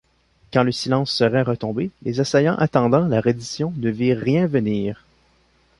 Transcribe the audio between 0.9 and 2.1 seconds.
serait retombé,